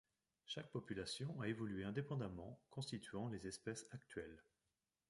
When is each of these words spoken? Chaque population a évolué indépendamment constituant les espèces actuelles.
Chaque 0.47 0.71
population 0.71 1.39
a 1.41 1.47
évolué 1.47 1.83
indépendamment 1.83 2.59
constituant 2.71 3.27
les 3.29 3.45
espèces 3.45 3.85
actuelles. 3.91 4.41